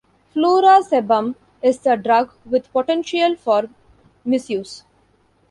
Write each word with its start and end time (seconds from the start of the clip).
Flurazepam 0.33 1.35
is 1.61 1.85
a 1.85 1.95
drug 1.95 2.33
with 2.43 2.73
potential 2.73 3.35
for 3.35 3.69
misuse. 4.25 4.81